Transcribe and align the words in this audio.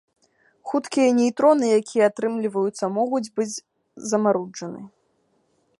Хуткія 0.69 1.09
нейтроны, 1.17 1.65
якія 1.81 2.03
атрымліваюцца, 2.11 2.85
могуць 2.97 3.25
быць 3.37 3.53
замаруджаны. 4.13 4.81